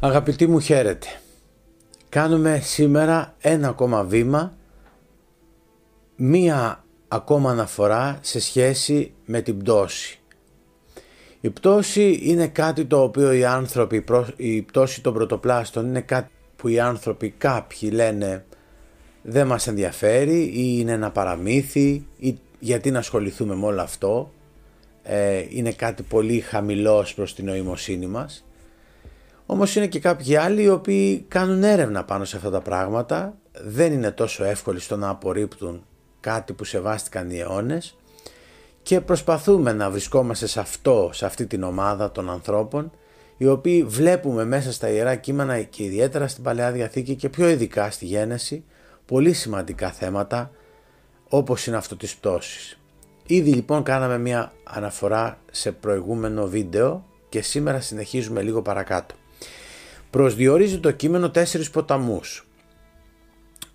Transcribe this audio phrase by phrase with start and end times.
[0.00, 1.06] Αγαπητοί μου χαίρετε.
[2.08, 4.56] Κάνουμε σήμερα ένα ακόμα βήμα,
[6.16, 10.18] μία ακόμα αναφορά σε σχέση με την πτώση.
[11.40, 14.04] Η πτώση είναι κάτι το οποίο οι άνθρωποι,
[14.36, 18.44] η πτώση των πρωτοπλάστων είναι κάτι που οι άνθρωποι κάποιοι λένε
[19.22, 24.32] δεν μας ενδιαφέρει ή είναι ένα παραμύθι ή γιατί να ασχοληθούμε με όλο αυτό.
[25.02, 28.42] Ε, είναι κάτι πολύ χαμηλός προς την νοημοσύνη μας.
[29.50, 33.92] Όμως είναι και κάποιοι άλλοι οι οποίοι κάνουν έρευνα πάνω σε αυτά τα πράγματα, δεν
[33.92, 35.84] είναι τόσο εύκολοι στο να απορρίπτουν
[36.20, 37.96] κάτι που σεβάστηκαν οι αιώνες.
[38.82, 42.90] Και προσπαθούμε να βρισκόμαστε σε αυτό, σε αυτή την ομάδα των ανθρώπων
[43.36, 47.90] οι οποίοι βλέπουμε μέσα στα Ιερά Κείμενα και ιδιαίτερα στην Παλαιά Διαθήκη και πιο ειδικά
[47.90, 48.64] στη Γένεση
[49.06, 50.50] πολύ σημαντικά θέματα
[51.28, 52.78] όπως είναι αυτό της πτώσης.
[53.26, 59.14] Ήδη λοιπόν κάναμε μια αναφορά σε προηγούμενο βίντεο και σήμερα συνεχίζουμε λίγο παρακάτω
[60.10, 62.48] προσδιορίζει το κείμενο τέσσερις ποταμούς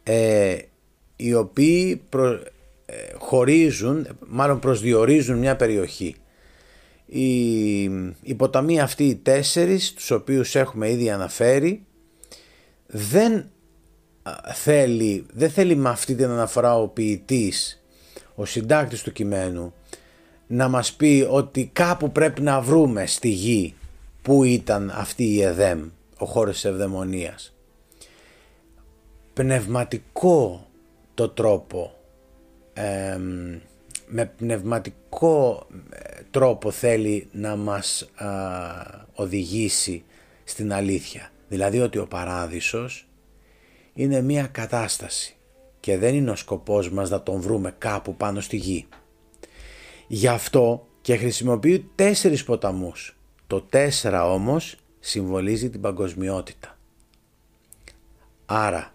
[0.03, 0.57] ε,
[1.15, 2.01] οι οποίοι
[2.85, 6.15] ε, χωρίζουν, μάλλον προσδιορίζουν μια περιοχή.
[7.05, 7.83] Οι,
[8.21, 11.85] οι ποταμοί αυτοί οι τέσσερις, τους οποίους έχουμε ήδη αναφέρει,
[12.87, 13.45] δεν
[14.53, 17.83] θέλει, δεν θέλει με αυτή την αναφορά ο ποιητής,
[18.35, 19.73] ο συντάκτης του κειμένου,
[20.47, 23.73] να μας πει ότι κάπου πρέπει να βρούμε στη γη
[24.21, 27.55] που ήταν αυτή η Εδέμ ο χώρος της ευδαιμονίας.
[29.33, 30.67] Πνευματικό
[31.13, 31.93] το τρόπο,
[34.07, 38.09] με πνευματικό ε, τρόπο θέλει να μας
[39.13, 40.03] οδηγήσει
[40.43, 41.31] στην αλήθεια.
[41.47, 43.07] Δηλαδή ότι ο παράδεισος
[43.93, 45.35] είναι μία κατάσταση
[45.79, 48.87] και δεν είναι ο σκοπός μας να τον βρούμε κάπου πάνω στη γη.
[50.07, 53.17] Γι' αυτό και χρησιμοποιεί τέσσερις ποταμούς.
[53.47, 54.75] Το τέσσερα όμως
[55.05, 56.77] συμβολίζει την παγκοσμιότητα.
[58.45, 58.93] Άρα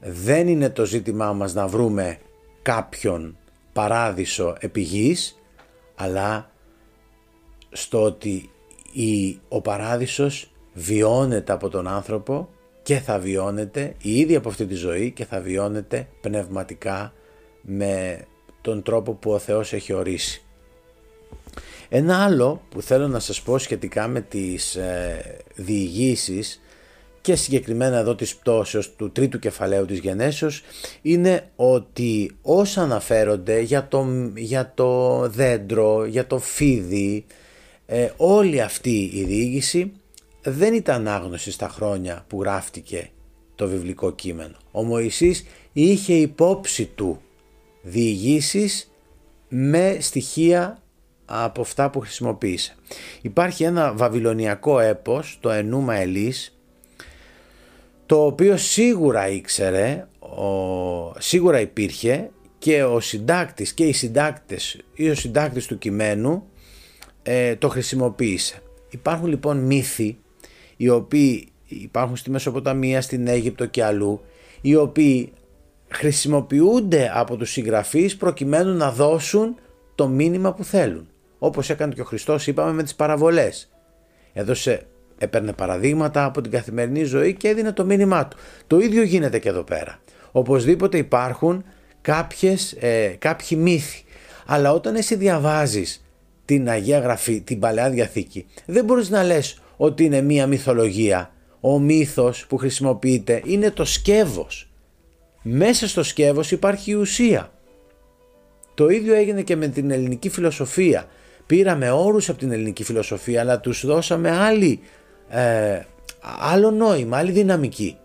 [0.00, 2.18] δεν είναι το ζήτημά μας να βρούμε
[2.62, 3.36] κάποιον
[3.72, 5.16] παράδεισο επί
[5.94, 6.50] αλλά
[7.70, 8.50] στο ότι
[8.92, 12.48] η, ο παράδεισος βιώνεται από τον άνθρωπο
[12.82, 17.12] και θα βιώνεται ήδη από αυτή τη ζωή και θα βιώνεται πνευματικά
[17.62, 18.24] με
[18.60, 20.43] τον τρόπο που ο Θεός έχει ορίσει.
[21.88, 26.60] Ένα άλλο που θέλω να σας πω σχετικά με τις ε, διηγήσεις
[27.20, 30.62] και συγκεκριμένα εδώ της πτώσεως του τρίτου κεφαλαίου της γενέσεως
[31.02, 37.24] είναι ότι όσα αναφέρονται για το, για το δέντρο, για το φίδι,
[37.86, 39.92] ε, όλη αυτή η διήγηση
[40.42, 43.10] δεν ήταν άγνωση στα χρόνια που γράφτηκε
[43.54, 44.56] το βιβλικό κείμενο.
[44.70, 47.20] Ο Μωυσής είχε υπόψη του
[47.82, 48.92] διηγήσεις
[49.48, 50.82] με στοιχεία
[51.24, 52.74] από αυτά που χρησιμοποίησε.
[53.20, 56.58] Υπάρχει ένα βαβυλωνιακό έπος, το Ενούμα Ελής,
[58.06, 65.14] το οποίο σίγουρα ήξερε, ο, σίγουρα υπήρχε και ο συντάκτης και οι συντάκτες ή ο
[65.14, 66.46] συντάκτης του κειμένου
[67.22, 68.62] ε, το χρησιμοποίησε.
[68.90, 70.18] Υπάρχουν λοιπόν μύθοι
[70.76, 74.20] οι οποίοι υπάρχουν στη Μεσοποταμία, στην Αίγυπτο και αλλού
[74.60, 75.32] οι οποίοι
[75.88, 79.54] χρησιμοποιούνται από τους συγγραφείς προκειμένου να δώσουν
[79.94, 81.08] το μήνυμα που θέλουν
[81.44, 83.70] όπως έκανε και ο Χριστός είπαμε με τις παραβολές.
[84.32, 84.86] Έδωσε,
[85.18, 88.36] έπαιρνε παραδείγματα από την καθημερινή ζωή και έδινε το μήνυμά του.
[88.66, 89.98] Το ίδιο γίνεται και εδώ πέρα.
[90.32, 91.64] Οπωσδήποτε υπάρχουν
[92.00, 94.04] κάποιες, ε, κάποιοι μύθοι.
[94.46, 96.04] Αλλά όταν εσύ διαβάζεις
[96.44, 101.32] την Αγία Γραφή, την Παλαιά Διαθήκη, δεν μπορείς να λες ότι είναι μία μυθολογία.
[101.60, 104.70] Ο μύθος που χρησιμοποιείται είναι το σκεύος.
[105.42, 107.52] Μέσα στο σκεύος υπάρχει η ουσία.
[108.74, 111.06] Το ίδιο έγινε και με την ελληνική φιλοσοφία
[111.46, 114.80] πήραμε όρους από την ελληνική φιλοσοφία αλλά τους δώσαμε άλλη,
[115.28, 115.80] ε,
[116.40, 117.96] άλλο νόημα, άλλη δυναμική.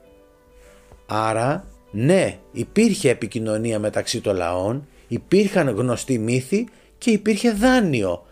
[1.06, 8.26] Άρα ναι υπήρχε επικοινωνία μεταξύ των λαών, υπήρχαν γνωστοί μύθοι και υπήρχε δάνειο.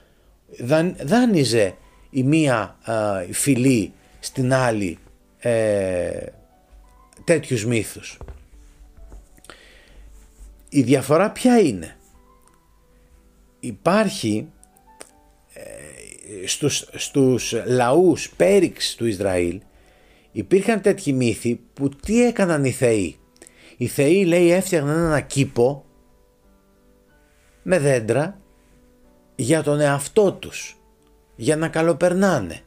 [0.59, 1.75] Δαν, δάνειζε
[2.10, 4.98] η μία ε, φυλή στην άλλη
[5.39, 6.10] ε,
[7.24, 8.18] τέτοιους μύθους.
[10.69, 11.98] Η διαφορά ποια είναι;
[13.60, 14.48] Υπάρχει
[16.45, 19.62] στους, στους λαούς πέριξ του Ισραήλ
[20.31, 23.18] υπήρχαν τέτοιοι μύθοι που τι έκαναν οι θεοί.
[23.77, 25.85] Οι θεοί λέει έφτιαχναν ένα κήπο
[27.63, 28.39] με δέντρα
[29.35, 30.77] για τον εαυτό τους,
[31.35, 32.59] για να καλοπερνάνε.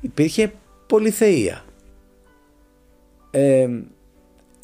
[0.00, 0.52] Υπήρχε
[0.86, 1.64] πολυθεία.
[3.30, 3.68] Ε,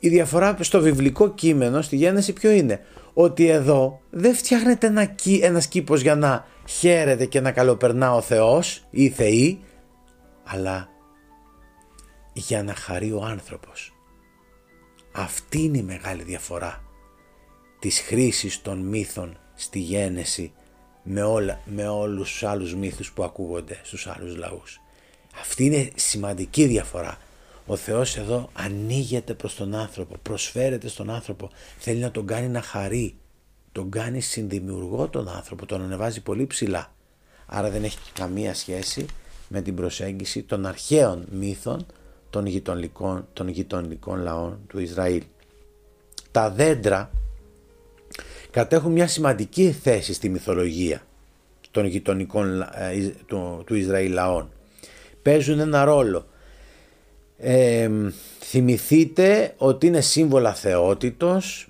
[0.00, 2.80] η διαφορά στο βιβλικό κείμενο, στη Γέννηση ποιο είναι;
[3.14, 8.84] Ότι εδώ δεν φτιάχνεται ένα, ένας κήπος για να χαίρεται και να καλοπερνά ο Θεός
[8.90, 9.60] ή οι Θεοί,
[10.44, 10.88] αλλά
[12.32, 13.92] για να χαρεί ο άνθρωπος.
[15.12, 16.82] Αυτή είναι η μεγάλη διαφορά
[17.78, 20.52] της χρήσης των μύθων στη γένεση
[21.02, 24.80] με, όλα, με όλους τους άλλους μύθους που ακούγονται στους άλλους λαούς.
[25.40, 27.18] Αυτή είναι σημαντική διαφορά.
[27.66, 32.62] Ο Θεός εδώ ανοίγεται προς τον άνθρωπο, προσφέρεται στον άνθρωπο, θέλει να τον κάνει να
[32.62, 33.14] χαρεί,
[33.72, 36.94] τον κάνει συνδημιουργό τον άνθρωπο, τον ανεβάζει πολύ ψηλά.
[37.46, 39.06] Άρα δεν έχει καμία σχέση
[39.48, 41.86] με την προσέγγιση των αρχαίων μύθων
[42.30, 45.22] των γειτονικών, των γειτονικών λαών του Ισραήλ.
[46.30, 47.10] Τα δέντρα
[48.50, 51.02] κατέχουν μια σημαντική θέση στη μυθολογία
[51.70, 54.50] των γειτονικών ε, του, του Ισραήλ λαών.
[55.22, 56.26] Παίζουν ένα ρόλο.
[57.36, 57.90] Ε,
[58.40, 61.68] θυμηθείτε ότι είναι σύμβολα θεότητος,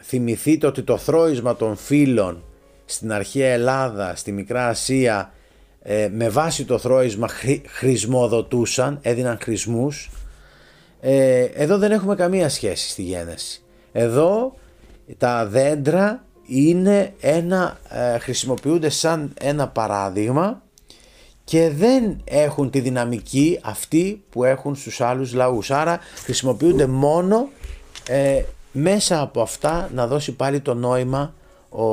[0.00, 2.44] θυμηθείτε ότι το θρόισμα των φύλων
[2.84, 5.32] στην αρχαία Ελλάδα, στη Μικρά Ασία
[5.82, 7.28] ε, με βάση το θρόισμα
[7.66, 10.10] χρησμοδοτούσαν, έδιναν χρησμούς.
[11.00, 13.62] Ε, εδώ δεν έχουμε καμία σχέση στη γένεση.
[13.92, 14.54] Εδώ
[15.18, 20.62] τα δέντρα είναι ένα, ε, χρησιμοποιούνται σαν ένα παράδειγμα
[21.44, 25.70] και δεν έχουν τη δυναμική αυτή που έχουν στους άλλους λαούς.
[25.70, 27.48] Άρα χρησιμοποιούνται μόνο
[28.08, 28.42] ε,
[28.72, 31.34] μέσα από αυτά να δώσει πάλι το νόημα
[31.68, 31.84] ο,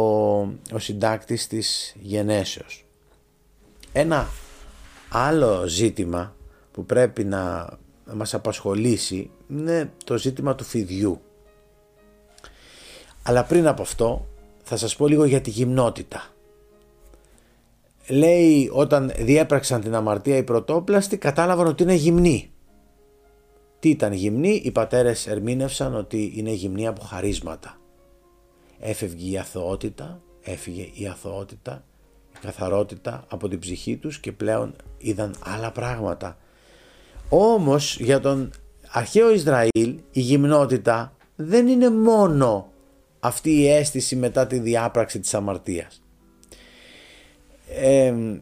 [0.72, 2.86] ο συντάκτης της γενέσεως.
[3.92, 4.28] Ένα
[5.10, 6.36] άλλο ζήτημα
[6.72, 7.70] που πρέπει να
[8.14, 11.22] μας απασχολήσει είναι το ζήτημα του φιδιού.
[13.24, 14.28] Αλλά πριν από αυτό
[14.64, 16.24] θα σας πω λίγο για τη γυμνότητα.
[18.12, 22.52] Λέει όταν διέπραξαν την αμαρτία οι πρωτόπλαστοι κατάλαβαν ότι είναι γυμνοί.
[23.80, 27.78] Τι ήταν γυμνοί, οι πατέρες ερμήνευσαν ότι είναι γυμνοί από χαρίσματα.
[28.80, 31.84] Έφευγε η αθωότητα, έφυγε η αθωότητα
[32.42, 36.38] καθαρότητα από την ψυχή τους και πλέον είδαν άλλα πράγματα.
[37.30, 38.50] Όμως για τον
[38.92, 42.72] αρχαίο Ισραήλ η γυμνότητα δεν είναι μόνο
[43.20, 46.02] αυτή η αίσθηση μετά τη διάπραξη της αμαρτίας.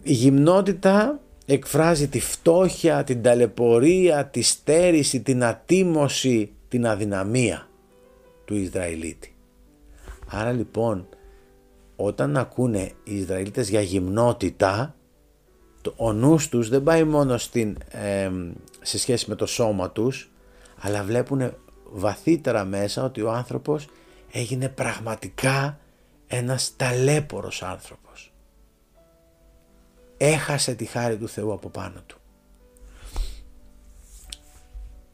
[0.01, 7.67] Η γυμνότητα εκφράζει τη φτώχεια, την ταλαιπωρία, τη στέρηση, την ατίμωση, την αδυναμία
[8.45, 9.35] του Ισραηλίτη.
[10.27, 11.07] Άρα λοιπόν
[11.95, 14.93] όταν ακούνε οι Ισραηλίτες για γυμνότητα
[15.95, 17.77] ο νους τους δεν πάει μόνο στην,
[18.81, 20.31] σε σχέση με το σώμα τους
[20.79, 21.53] αλλά βλέπουν
[21.83, 23.87] βαθύτερα μέσα ότι ο άνθρωπος
[24.31, 25.79] έγινε πραγματικά
[26.27, 28.28] ένας ταλέπορος άνθρωπος.
[30.21, 32.17] Έχασε τη χάρη του Θεού από πάνω του.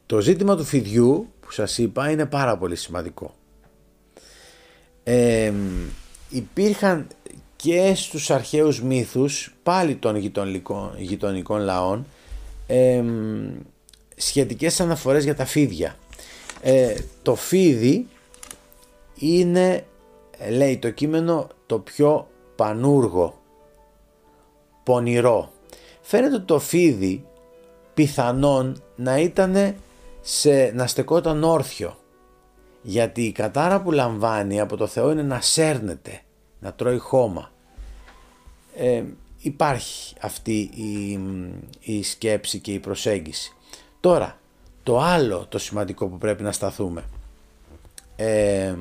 [0.06, 3.34] Το ζήτημα του φιδιού που σας είπα είναι πάρα πολύ σημαντικό.
[5.02, 5.52] Ε,
[6.28, 7.06] υπήρχαν
[7.56, 12.06] και στους αρχαίους μύθους πάλι των γειτονικών, γειτονικών λαών
[12.66, 13.02] ε,
[14.16, 15.96] σχετικές αναφορές για τα φίδια.
[16.62, 18.08] Ε, το φίδι
[19.18, 19.84] είναι
[20.50, 23.40] λέει το κείμενο το πιο πανούργο,
[24.86, 25.52] πονηρό.
[26.00, 27.24] Φαίνεται ότι το φίδι
[27.94, 29.74] πιθανόν να ήταν
[30.20, 31.96] σε, να στεκόταν όρθιο
[32.88, 36.20] γιατί η κατάρα που λαμβάνει από το Θεό είναι να σέρνεται,
[36.60, 37.50] να τρώει χώμα.
[38.76, 39.02] Ε,
[39.38, 41.20] υπάρχει αυτή η,
[41.80, 43.54] η σκέψη και η προσέγγιση.
[44.00, 44.38] Τώρα,
[44.82, 47.04] το άλλο το σημαντικό που πρέπει να σταθούμε.
[48.16, 48.74] Ε,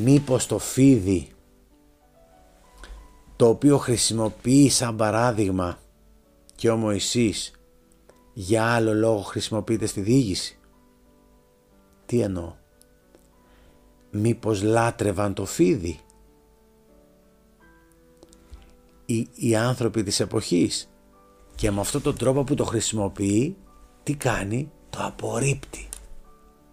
[0.00, 1.28] μήπως το φίδι
[3.36, 5.78] το οποίο χρησιμοποιεί σαν παράδειγμα
[6.54, 7.50] και ο Μωυσής
[8.32, 10.58] για άλλο λόγο χρησιμοποιείται στη διήγηση.
[12.06, 12.54] Τι εννοώ;
[14.10, 15.98] Μήπως λάτρευαν το φίδι;
[19.06, 20.90] Οι, οι άνθρωποι της εποχής.
[21.54, 23.56] Και με αυτόν τον τρόπο που το χρησιμοποιεί,
[24.02, 25.88] τι κάνει, το απορρίπτει.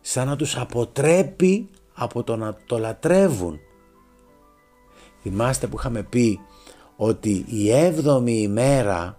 [0.02, 3.60] Σαν να τους αποτρέπει από το να το λατρεύουν.
[5.22, 6.40] Θυμάστε που είχαμε πει
[7.04, 9.18] ότι η έβδομη ημέρα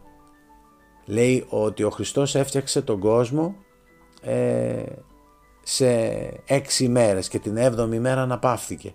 [1.06, 3.54] λέει ότι ο Χριστός έφτιαξε τον κόσμο
[4.22, 4.82] ε,
[5.62, 5.86] σε
[6.46, 8.94] έξι μέρες και την έβδομη μέρα αναπαύθηκε.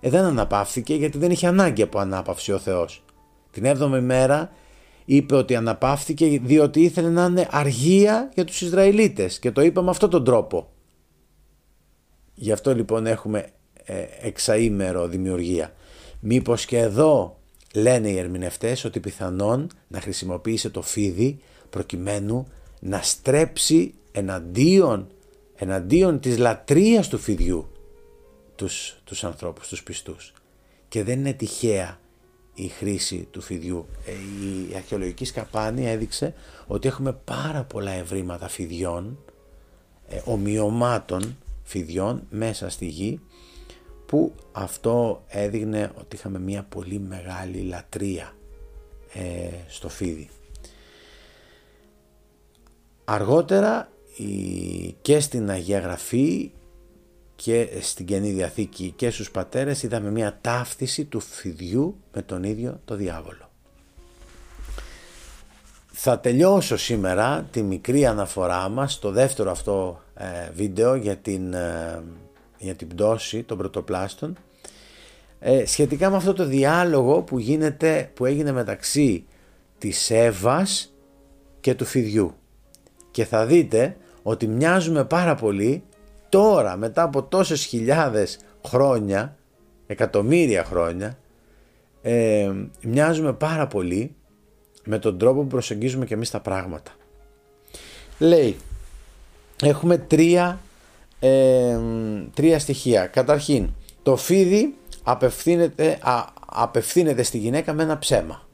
[0.00, 3.04] Ε, δεν αναπαύθηκε γιατί δεν είχε ανάγκη από ανάπαυση ο Θεός.
[3.50, 4.50] Την έβδομη μέρα
[5.04, 9.90] είπε ότι αναπαύθηκε διότι ήθελε να είναι αργία για τους Ισραηλίτες και το είπε με
[9.90, 10.68] αυτόν τον τρόπο.
[12.34, 13.46] Γι' αυτό λοιπόν έχουμε
[13.84, 15.72] ε, εξαήμερο δημιουργία.
[16.20, 17.37] Μήπως και εδώ
[17.74, 21.38] λένε οι ερμηνευτές ότι πιθανόν να χρησιμοποίησε το φίδι
[21.70, 22.46] προκειμένου
[22.80, 25.08] να στρέψει εναντίον
[25.58, 27.68] εναντίον της λατρείας του φιδιού
[28.54, 30.32] τους, τους ανθρώπους, τους πιστούς.
[30.88, 31.98] Και δεν είναι τυχαία
[32.54, 33.86] η χρήση του φιδιού.
[34.06, 36.34] Ε, η αρχαιολογική σκαπάνη έδειξε
[36.66, 39.18] ότι έχουμε πάρα πολλά ευρήματα φιδιών,
[40.08, 43.20] ε, ομοιωμάτων φιδιών μέσα στη γη
[44.08, 48.32] που αυτό έδειχνε ότι είχαμε μια πολύ μεγάλη λατρεία
[49.12, 50.28] ε, στο φίδι.
[53.04, 53.88] Αργότερα
[55.00, 56.50] και στην Αγία Γραφή
[57.36, 62.80] και στην Καινή Διαθήκη και στους πατέρες είδαμε μια ταύτιση του φιδιού με τον ίδιο
[62.84, 63.50] το διάβολο.
[65.86, 72.02] Θα τελειώσω σήμερα τη μικρή αναφορά μας στο δεύτερο αυτό ε, βίντεο για την, ε,
[72.58, 74.36] για την πτώση των πρωτοπλάστων
[75.40, 79.24] ε, σχετικά με αυτό το διάλογο που, γίνεται, που έγινε μεταξύ
[79.78, 80.94] της Εύας
[81.60, 82.34] και του φιδιού.
[83.10, 85.82] Και θα δείτε ότι μοιάζουμε πάρα πολύ
[86.28, 89.36] τώρα μετά από τόσες χιλιάδες χρόνια,
[89.86, 91.18] εκατομμύρια χρόνια,
[92.02, 94.14] ε, μοιάζουμε πάρα πολύ
[94.84, 96.92] με τον τρόπο που προσεγγίζουμε και εμείς τα πράγματα.
[98.18, 98.56] Λέει,
[99.62, 100.60] έχουμε τρία,
[101.20, 101.78] ε,
[102.34, 103.06] τρία στοιχεία.
[103.06, 103.70] Καταρχήν,
[104.02, 108.48] το φίδι απευθύνεται, α, απευθύνεται στη γυναίκα με ένα ψέμα.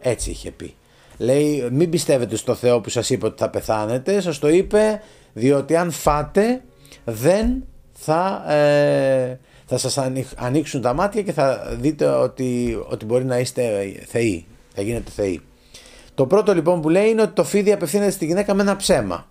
[0.00, 0.74] Έτσι είχε πει.
[1.16, 5.76] Λέει μην πιστεύετε στο Θεό που σας είπε ότι θα πεθάνετε, σας το είπε διότι
[5.76, 6.62] αν φάτε
[7.04, 9.98] δεν θα, ε, θα σας
[10.36, 13.62] ανοίξουν τα μάτια και θα δείτε ότι, ότι μπορεί να είστε
[14.06, 15.40] θεοί, θα γίνετε θεοί.
[16.14, 19.29] Το πρώτο λοιπόν που λέει είναι ότι το φίδι απευθύνεται στη γυναίκα με ένα ψέμα.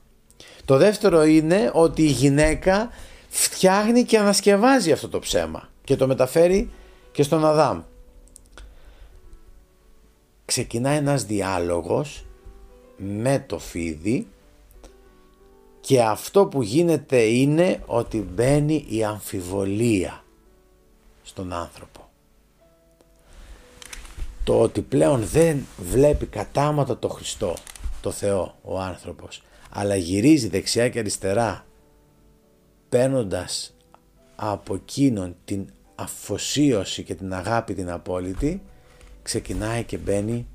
[0.70, 2.90] Το δεύτερο είναι ότι η γυναίκα
[3.30, 6.70] φτιάχνει και ανασκευάζει αυτό το ψέμα και το μεταφέρει
[7.12, 7.82] και στον Αδάμ.
[10.46, 12.26] Ξεκινά ένας διάλογος
[12.98, 14.28] με το φίδι
[15.80, 20.24] και αυτό που γίνεται είναι ότι μπαίνει η αμφιβολία
[21.24, 22.10] στον άνθρωπο.
[24.44, 27.54] Το ότι πλέον δεν βλέπει κατάματα το Χριστό,
[28.02, 31.66] το Θεό, ο άνθρωπος, αλλά γυρίζει δεξιά και αριστερά
[32.90, 33.76] παίρνοντας
[34.36, 38.62] από εκείνον την αφοσίωση και την αγάπη την απόλυτη
[39.22, 40.48] ξεκινάει και μπαίνει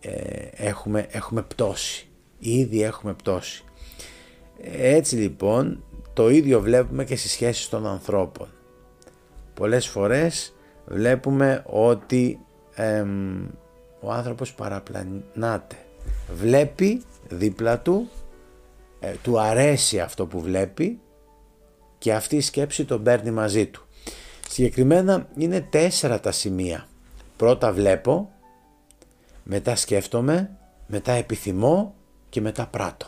[0.00, 0.10] ε,
[0.50, 2.08] έχουμε, έχουμε πτώση.
[2.38, 3.64] Ήδη έχουμε πτώση.
[4.78, 8.48] Έτσι λοιπόν το ίδιο βλέπουμε και στις σχέσεις των ανθρώπων.
[9.54, 10.54] Πολλές φορές
[10.86, 12.38] βλέπουμε ότι
[14.00, 15.76] ο άνθρωπος παραπλανάται
[16.34, 18.08] βλέπει δίπλα του
[19.00, 21.00] ε, του αρέσει αυτό που βλέπει
[21.98, 23.84] και αυτή η σκέψη τον παίρνει μαζί του
[24.54, 26.86] Συγκεκριμένα είναι τέσσερα τα σημεία.
[27.36, 28.30] Πρώτα βλέπω,
[29.42, 30.50] μετά σκέφτομαι,
[30.86, 31.94] μετά επιθυμώ
[32.28, 33.06] και μετά πράττω.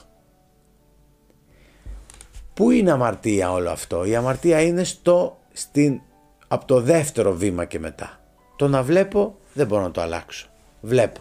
[2.55, 6.01] Πού είναι αμαρτία όλο αυτό; Η αμαρτία είναι στο, στην,
[6.49, 8.21] από το δεύτερο βήμα και μετά.
[8.57, 10.49] Το να βλέπω δεν μπορώ να το αλλάξω.
[10.81, 11.21] Βλέπω.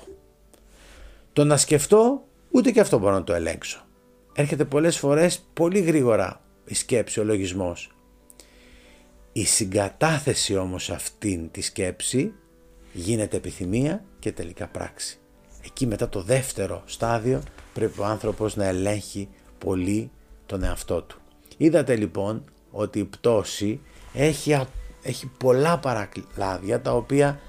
[1.36, 3.86] Το να σκεφτώ ούτε και αυτό μπορώ να το ελέγξω.
[4.34, 7.92] Έρχεται πολλές φορές πολύ γρήγορα η σκέψη, ο λογισμός.
[9.32, 12.34] Η συγκατάθεση όμως αυτήν τη σκέψη
[12.94, 15.20] γίνεται επιθυμία και τελικά πράξη.
[15.66, 17.42] Εκεί μετά το δεύτερο στάδιο
[17.74, 20.12] πρέπει ο άνθρωπος να ελέγχει πολύ
[20.46, 21.20] τον εαυτό του.
[21.58, 23.82] Είδατε λοιπόν ότι η πτώση
[24.14, 24.62] έχει,
[25.02, 27.40] έχει πολλά παρακλάδια τα οποία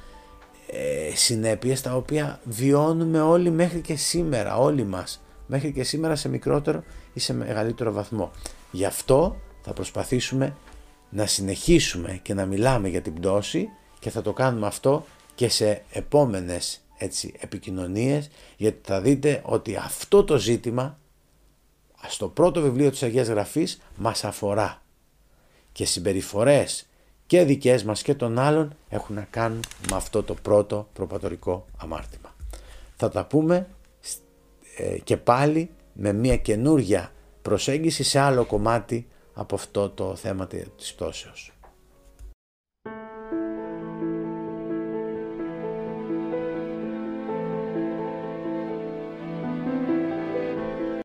[0.66, 6.28] ε, συνέπειες τα οποία βιώνουμε όλοι μέχρι και σήμερα, όλοι μας, μέχρι και σήμερα σε
[6.28, 8.30] μικρότερο ή σε μεγαλύτερο βαθμό.
[8.70, 10.56] Γι' αυτό θα προσπαθήσουμε
[11.10, 13.68] να συνεχίσουμε και να μιλάμε για την πτώση
[13.98, 20.24] και θα το κάνουμε αυτό και σε επόμενες έτσι, επικοινωνίες γιατί θα δείτε ότι αυτό
[20.24, 20.98] το ζήτημα
[22.08, 24.82] στο πρώτο βιβλίο της Αγίας Γραφής μας αφορά
[25.72, 26.86] και συμπεριφορές
[27.26, 32.34] και δικές μας και των άλλων έχουν να κάνουν με αυτό το πρώτο προπατορικό αμάρτημα.
[32.96, 33.68] Θα τα πούμε
[34.76, 40.94] ε, και πάλι με μια καινούργια προσέγγιση σε άλλο κομμάτι από αυτό το θέμα της
[40.94, 41.55] πτώσεως.